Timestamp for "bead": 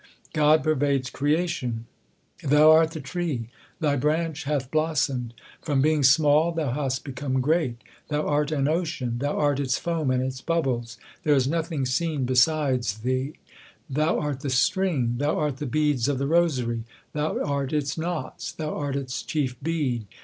19.61-20.07